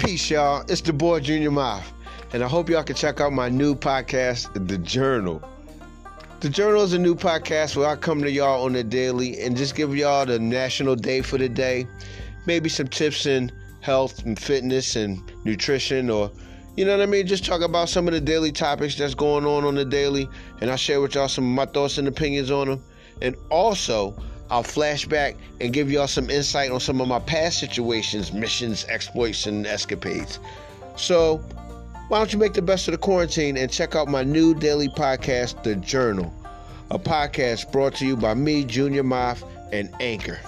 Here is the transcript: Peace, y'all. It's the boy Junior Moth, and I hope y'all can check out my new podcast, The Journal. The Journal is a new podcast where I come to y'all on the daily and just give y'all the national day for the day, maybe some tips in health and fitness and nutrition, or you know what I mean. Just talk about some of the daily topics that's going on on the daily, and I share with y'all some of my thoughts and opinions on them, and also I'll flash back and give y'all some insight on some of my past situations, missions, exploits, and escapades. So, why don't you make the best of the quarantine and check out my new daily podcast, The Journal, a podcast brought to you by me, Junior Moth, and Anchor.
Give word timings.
Peace, 0.00 0.30
y'all. 0.30 0.64
It's 0.66 0.80
the 0.80 0.94
boy 0.94 1.20
Junior 1.20 1.50
Moth, 1.50 1.92
and 2.32 2.42
I 2.42 2.48
hope 2.48 2.70
y'all 2.70 2.82
can 2.82 2.96
check 2.96 3.20
out 3.20 3.34
my 3.34 3.50
new 3.50 3.74
podcast, 3.74 4.50
The 4.66 4.78
Journal. 4.78 5.42
The 6.40 6.48
Journal 6.48 6.80
is 6.80 6.94
a 6.94 6.98
new 6.98 7.14
podcast 7.14 7.76
where 7.76 7.86
I 7.86 7.96
come 7.96 8.22
to 8.22 8.30
y'all 8.30 8.64
on 8.64 8.72
the 8.72 8.82
daily 8.82 9.38
and 9.42 9.54
just 9.54 9.74
give 9.74 9.94
y'all 9.94 10.24
the 10.24 10.38
national 10.38 10.96
day 10.96 11.20
for 11.20 11.36
the 11.36 11.50
day, 11.50 11.86
maybe 12.46 12.70
some 12.70 12.88
tips 12.88 13.26
in 13.26 13.52
health 13.82 14.24
and 14.24 14.38
fitness 14.38 14.96
and 14.96 15.22
nutrition, 15.44 16.08
or 16.08 16.30
you 16.76 16.86
know 16.86 16.96
what 16.96 17.02
I 17.02 17.06
mean. 17.06 17.26
Just 17.26 17.44
talk 17.44 17.60
about 17.60 17.90
some 17.90 18.08
of 18.08 18.14
the 18.14 18.22
daily 18.22 18.52
topics 18.52 18.96
that's 18.96 19.14
going 19.14 19.44
on 19.44 19.66
on 19.66 19.74
the 19.74 19.84
daily, 19.84 20.30
and 20.62 20.70
I 20.70 20.76
share 20.76 21.02
with 21.02 21.14
y'all 21.14 21.28
some 21.28 21.44
of 21.44 21.50
my 21.50 21.70
thoughts 21.70 21.98
and 21.98 22.08
opinions 22.08 22.50
on 22.50 22.68
them, 22.68 22.82
and 23.20 23.36
also 23.50 24.16
I'll 24.50 24.64
flash 24.64 25.06
back 25.06 25.36
and 25.60 25.72
give 25.72 25.90
y'all 25.90 26.08
some 26.08 26.28
insight 26.28 26.70
on 26.70 26.80
some 26.80 27.00
of 27.00 27.06
my 27.06 27.20
past 27.20 27.60
situations, 27.60 28.32
missions, 28.32 28.84
exploits, 28.88 29.46
and 29.46 29.66
escapades. 29.66 30.40
So, 30.96 31.38
why 32.08 32.18
don't 32.18 32.32
you 32.32 32.38
make 32.38 32.54
the 32.54 32.62
best 32.62 32.88
of 32.88 32.92
the 32.92 32.98
quarantine 32.98 33.56
and 33.56 33.70
check 33.70 33.94
out 33.94 34.08
my 34.08 34.24
new 34.24 34.54
daily 34.54 34.88
podcast, 34.88 35.62
The 35.62 35.76
Journal, 35.76 36.34
a 36.90 36.98
podcast 36.98 37.70
brought 37.70 37.94
to 37.96 38.06
you 38.06 38.16
by 38.16 38.34
me, 38.34 38.64
Junior 38.64 39.04
Moth, 39.04 39.44
and 39.72 39.88
Anchor. 40.00 40.40